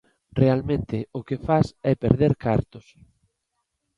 [0.41, 2.85] Realmente o que fas é perder cartos.